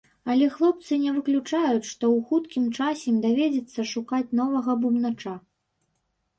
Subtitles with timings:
[0.33, 5.39] Але хлопцы не выключаюць, што ў хуткім часе ім давядзецца шукаць новага бубнача.